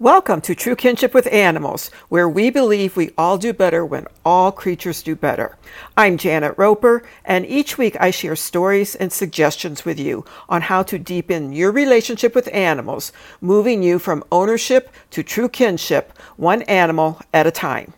[0.00, 4.50] Welcome to True Kinship with Animals, where we believe we all do better when all
[4.50, 5.56] creatures do better.
[5.96, 10.82] I'm Janet Roper, and each week I share stories and suggestions with you on how
[10.82, 17.20] to deepen your relationship with animals, moving you from ownership to true kinship, one animal
[17.32, 17.94] at a time.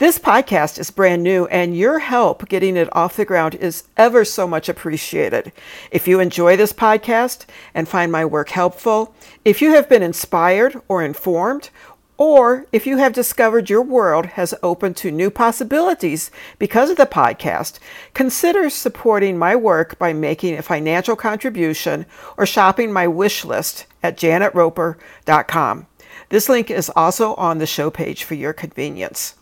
[0.00, 4.24] This podcast is brand new, and your help getting it off the ground is ever
[4.24, 5.52] so much appreciated.
[5.90, 7.44] If you enjoy this podcast
[7.74, 11.68] and find my work helpful, if you have been inspired or informed,
[12.16, 17.04] or if you have discovered your world has opened to new possibilities because of the
[17.04, 17.78] podcast,
[18.14, 22.06] consider supporting my work by making a financial contribution
[22.38, 25.86] or shopping my wish list at janetroper.com.
[26.30, 29.34] This link is also on the show page for your convenience.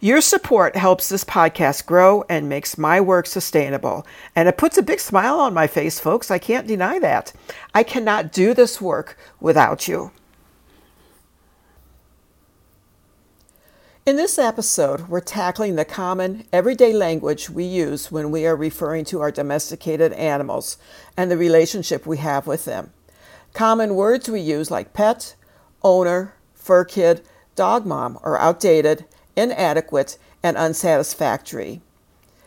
[0.00, 4.06] Your support helps this podcast grow and makes my work sustainable.
[4.36, 6.30] And it puts a big smile on my face, folks.
[6.30, 7.32] I can't deny that.
[7.74, 10.12] I cannot do this work without you.
[14.08, 19.04] In this episode, we're tackling the common everyday language we use when we are referring
[19.04, 20.78] to our domesticated animals
[21.14, 22.94] and the relationship we have with them.
[23.52, 25.34] Common words we use like pet,
[25.82, 27.20] owner, fur kid,
[27.54, 29.04] dog mom are outdated
[29.38, 31.80] inadequate, and unsatisfactory.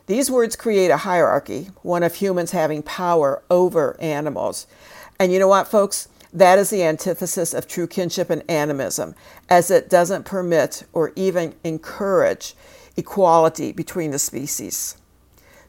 [0.08, 4.68] These words create a hierarchy, one of humans having power over animals.
[5.20, 6.10] And you know what, folks?
[6.34, 9.16] That is the antithesis of true kinship and animism,
[9.50, 12.56] as it doesn't permit or even encourage
[12.96, 14.98] equality between the species.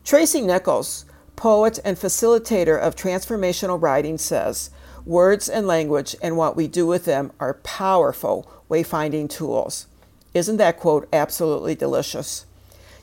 [0.05, 1.05] Tracie Nichols,
[1.37, 4.71] poet and facilitator of transformational writing, says
[5.05, 9.87] words and language and what we do with them are powerful wayfinding tools.
[10.35, 12.47] Isn't that quote absolutely delicious?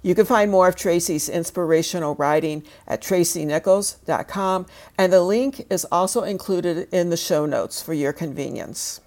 [0.02, 4.66] You can find more of Tracie's inspirational writing at tracienichols.com,
[4.97, 9.02] and the link is also included in the show notes for your convenience.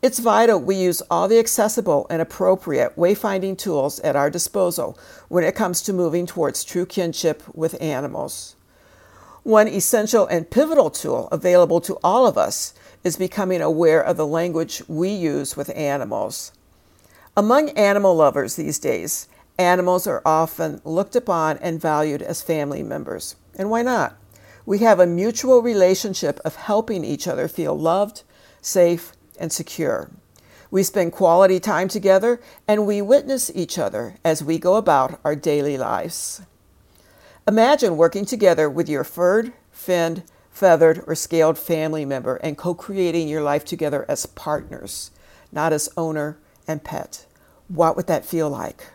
[0.00, 4.98] It's vital we use all the accessible and appropriate wayfinding tools at our disposal
[5.28, 8.56] when it comes to moving towards true kinship with animals.
[9.44, 14.26] One essential and pivotal tool available to all of us is becoming aware of the
[14.26, 16.52] language we use with animals.
[17.34, 19.26] Among animal lovers these days,
[19.58, 23.36] animals are often looked upon and valued as family members.
[23.56, 24.18] And why not?
[24.66, 28.22] We have a mutual relationship of helping each other feel loved,
[28.60, 30.10] safe, and secure.
[30.70, 32.38] We spend quality time together
[32.68, 36.42] and we witness each other as we go about our daily lives.
[37.48, 43.26] Imagine working together with your furred, finned, feathered, or scaled family member and co creating
[43.26, 45.10] your life together as partners,
[45.50, 47.26] not as owner and pet.
[47.68, 48.88] What would that feel like?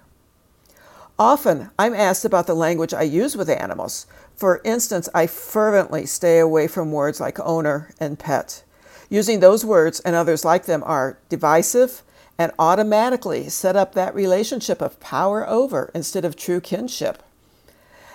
[1.20, 4.06] Often, I'm asked about the language I use with animals.
[4.36, 8.64] For instance, I fervently stay away from words like owner and pet.
[9.10, 12.04] Using those words and others like them are divisive
[12.38, 17.24] and automatically set up that relationship of power over instead of true kinship.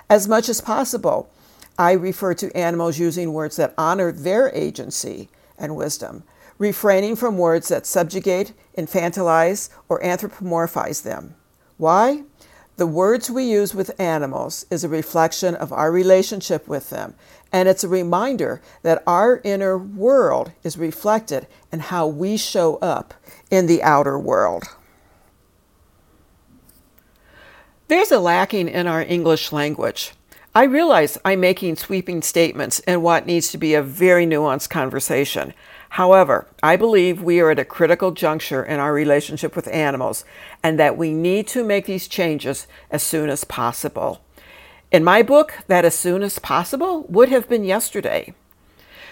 [0.08, 1.28] As much as possible,
[1.78, 6.22] I refer to animals using words that honor their agency and wisdom
[6.58, 11.34] refraining from words that subjugate, infantilize, or anthropomorphize them.
[11.76, 12.24] Why?
[12.76, 17.14] The words we use with animals is a reflection of our relationship with them,
[17.52, 23.12] and it's a reminder that our inner world is reflected in how we show up
[23.50, 24.64] in the outer world.
[27.88, 30.12] There's a lacking in our English language.
[30.54, 35.52] I realize I'm making sweeping statements in what needs to be a very nuanced conversation.
[35.96, 40.24] However, I believe we are at a critical juncture in our relationship with animals
[40.62, 44.22] and that we need to make these changes as soon as possible.
[44.90, 48.32] In my book, that as soon as possible would have been yesterday.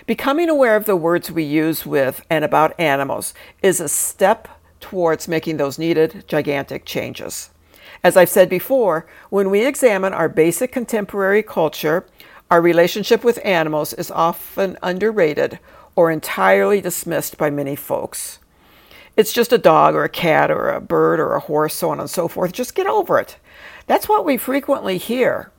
[0.07, 4.49] Becoming aware of the words we use with and about animals is a step
[4.81, 7.51] towards making those needed gigantic changes.
[8.03, 12.07] As I've said before, when we examine our basic contemporary culture,
[12.51, 15.59] our relationship with animals is often underrated
[15.97, 18.39] or entirely dismissed by many folks.
[19.17, 22.01] It's just a dog or a cat or a bird or a horse, so on
[22.01, 22.53] and so forth.
[22.53, 23.37] Just get over it.
[23.87, 25.51] That's what we frequently hear.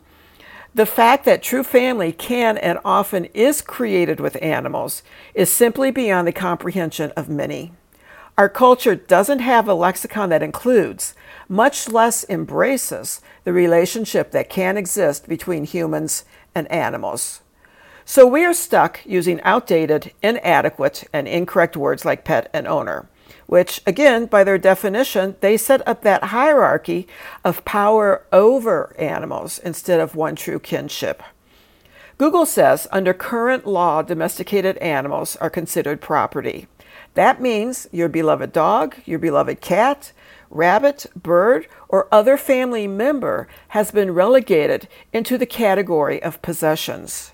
[0.74, 5.04] The fact that true family can and often is created with animals
[5.34, 7.74] is simply beyond the comprehension of many.
[8.38, 11.14] Our culture doesn't have a lexicon that includes,
[11.50, 16.24] much less embraces, the relationship that can exist between humans
[16.56, 17.42] and animals.
[18.12, 23.08] So we are stuck using outdated, inadequate, and incorrect words like pet and owner,
[23.46, 27.08] which, again, by their definition, they set up that hierarchy
[27.46, 31.24] of power over animals instead of one true kinship.
[32.18, 36.68] Google says under current law, domesticated animals are considered property.
[37.14, 40.12] That means your beloved dog, your beloved cat,
[40.50, 47.32] rabbit, bird, or other family member has been relegated into the category of possessions.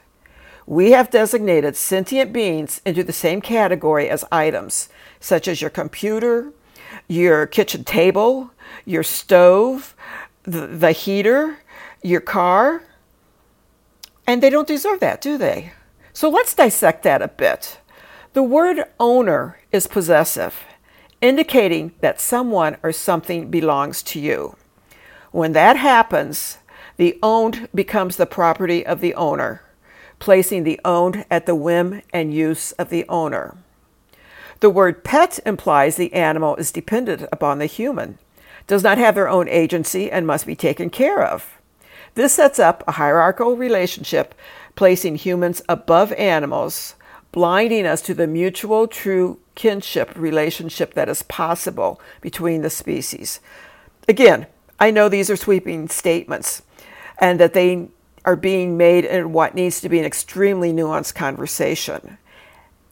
[0.67, 4.89] We have designated sentient beings into the same category as items,
[5.21, 6.51] such as your computer,
[7.07, 8.51] your kitchen table,
[8.83, 9.95] your stove,
[10.43, 11.59] the, the heater,
[12.03, 12.83] your car.
[14.27, 15.71] And they don't deserve that, do they?
[16.11, 17.79] So let's dissect that a bit.
[18.33, 20.65] The word owner is possessive,
[21.21, 24.57] indicating that someone or something belongs to you.
[25.31, 26.57] When that happens,
[26.97, 29.61] the owned becomes the property of the owner,
[30.19, 33.55] placing the owned at the whim and use of the owner.
[34.59, 38.17] The word pet implies the animal is dependent upon the human,
[38.65, 41.59] does not have their own agency, and must be taken care of.
[42.15, 44.33] This sets up a hierarchical relationship,
[44.75, 46.95] placing humans above animals
[47.31, 53.39] blinding us to the mutual true kinship relationship that is possible between the species.
[54.07, 54.47] Again,
[54.79, 56.61] I know these are sweeping statements
[57.19, 57.89] and that they
[58.27, 62.17] are being made in what needs to be an extremely nuanced conversation.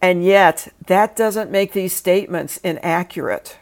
[0.01, 3.57] And yet, that doesn't make these statements inaccurate,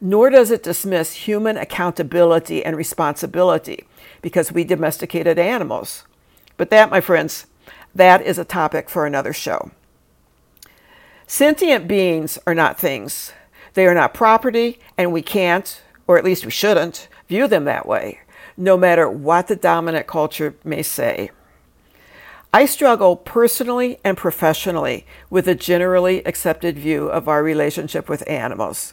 [0.00, 3.84] nor does it dismiss human accountability and responsibility
[4.22, 6.04] because we domesticated animals.
[6.56, 7.44] But that, my friends,
[7.94, 9.70] that is a topic for another show.
[11.26, 13.34] Sentient beings are not things.
[13.74, 17.86] They are not property, and we can't, or at least we shouldn't, view them that
[17.86, 18.20] way,
[18.56, 21.30] no matter what the dominant culture may say.
[22.52, 28.92] I struggle personally and professionally with a generally accepted view of our relationship with animals.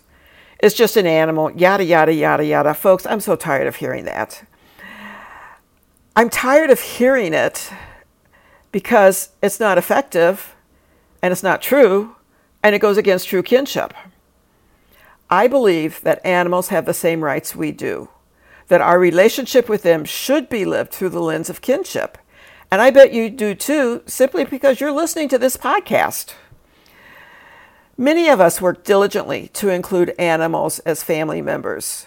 [0.60, 2.74] It's just an animal, yada, yada, yada, yada.
[2.74, 4.44] Folks, I'm so tired of hearing that.
[6.16, 7.72] I'm tired of hearing it
[8.72, 10.56] because it's not effective
[11.22, 12.16] and it's not true
[12.64, 13.94] and it goes against true kinship.
[15.30, 18.10] I believe that animals have the same rights we do,
[18.69, 22.18] that our relationship with them should be lived through the lens of kinship.
[22.71, 26.33] And I bet you do too, simply because you're listening to this podcast.
[27.98, 32.06] Many of us work diligently to include animals as family members.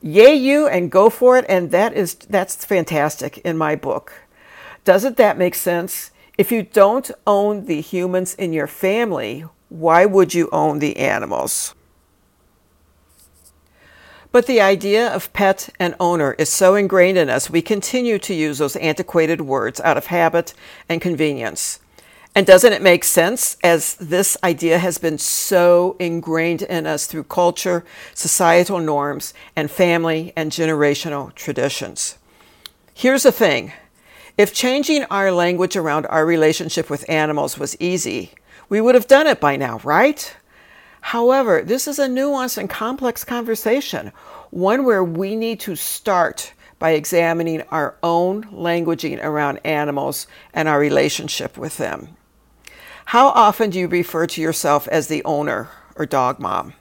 [0.00, 4.12] Yay you and go for it and that is that's fantastic in my book.
[4.84, 6.10] Doesn't that make sense?
[6.38, 11.74] If you don't own the humans in your family, why would you own the animals?
[14.34, 18.34] But the idea of pet and owner is so ingrained in us, we continue to
[18.34, 20.54] use those antiquated words out of habit
[20.88, 21.78] and convenience.
[22.34, 27.30] And doesn't it make sense as this idea has been so ingrained in us through
[27.30, 32.18] culture, societal norms, and family and generational traditions?
[32.92, 33.72] Here's the thing
[34.36, 38.32] if changing our language around our relationship with animals was easy,
[38.68, 40.34] we would have done it by now, right?
[41.08, 44.10] However, this is a nuanced and complex conversation,
[44.48, 50.78] one where we need to start by examining our own languaging around animals and our
[50.78, 52.16] relationship with them.
[53.04, 56.72] How often do you refer to yourself as the owner or dog mom?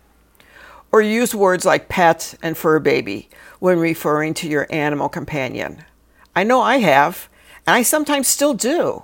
[0.90, 3.28] Or use words like pet and fur baby
[3.60, 5.84] when referring to your animal companion?
[6.34, 7.28] I know I have,
[7.68, 9.04] and I sometimes still do.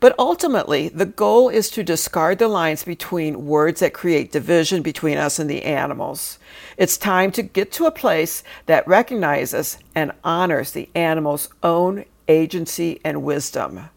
[0.00, 5.18] But ultimately, the goal is to discard the lines between words that create division between
[5.18, 6.38] us and the animals.
[6.78, 12.98] It's time to get to a place that recognizes and honors the animal's own agency
[13.04, 13.90] and wisdom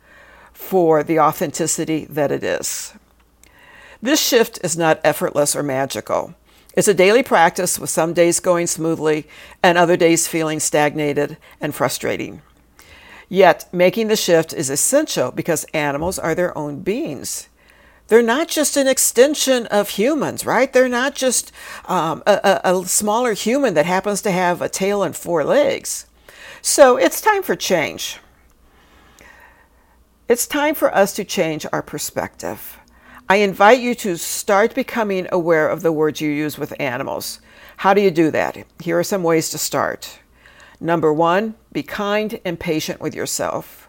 [0.52, 2.94] for the authenticity that it is.
[4.02, 6.36] This shift is not effortless or magical.
[6.76, 9.26] It's a daily practice with some days going smoothly
[9.62, 12.42] and other days feeling stagnated and frustrating.
[13.30, 17.50] Yet, making the shift is essential because animals are their own beings.
[18.08, 20.72] They're not just an extension of humans, right?
[20.72, 21.52] They're not just
[21.86, 26.06] um, a, a smaller human that happens to have a tail and four legs.
[26.62, 28.20] So it's time for change.
[30.28, 32.80] It's time for us to change our perspective.
[33.30, 37.40] I invite you to start becoming aware of the words you use with animals.
[37.78, 38.66] How do you do that?
[38.82, 40.20] Here are some ways to start.
[40.84, 43.88] Number one, be kind and patient with yourself.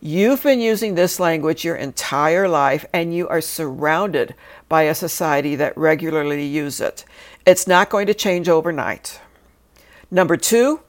[0.00, 4.34] You've been using this language your entire life and you are surrounded
[4.68, 7.04] by a society that regularly use it.
[7.46, 9.20] It's not going to change overnight.
[10.10, 10.80] Number two,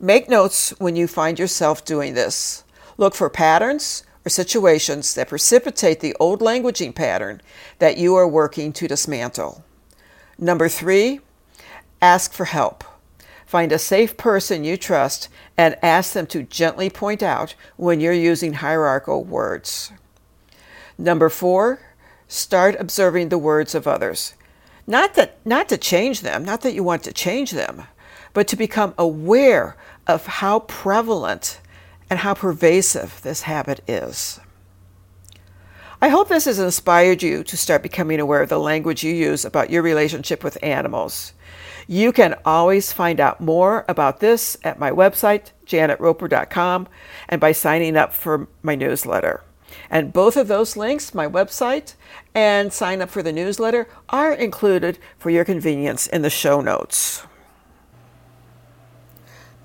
[0.00, 2.64] make notes when you find yourself doing this.
[2.96, 7.42] Look for patterns or situations that precipitate the old languaging pattern
[7.78, 9.66] that you are working to dismantle.
[10.38, 11.20] Number three,
[12.00, 12.84] ask for help.
[13.46, 18.12] Find a safe person you trust and ask them to gently point out when you're
[18.12, 19.92] using hierarchical words.
[20.96, 21.80] Number four,
[22.28, 24.34] start observing the words of others.
[24.86, 27.84] Not that not to change them, not that you want to change them,
[28.32, 31.60] but to become aware of how prevalent
[32.10, 34.40] and how pervasive this habit is.
[36.02, 39.44] I hope this has inspired you to start becoming aware of the language you use
[39.44, 41.32] about your relationship with animals.
[41.86, 46.88] You can always find out more about this at my website, janetroper.com,
[47.28, 49.42] and by signing up for my newsletter.
[49.90, 51.94] And both of those links, my website
[52.34, 57.26] and sign up for the newsletter, are included for your convenience in the show notes.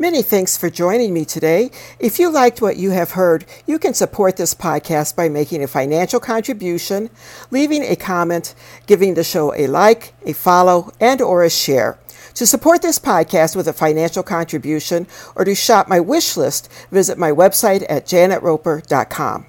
[0.02, 1.72] Many thanks for joining me today.
[2.00, 5.68] If you liked what you have heard, you can support this podcast by making a
[5.68, 7.10] financial contribution,
[7.52, 8.56] leaving a comment,
[8.88, 12.00] giving the show a like, a follow, and or a share.
[12.36, 17.18] To support this podcast with a financial contribution or to shop my wish list, visit
[17.18, 19.46] my website at janetroper.com.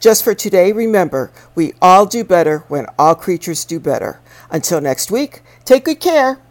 [0.00, 4.20] Just for today, remember, we all do better when all creatures do better.
[4.50, 6.41] Until next week, take good care.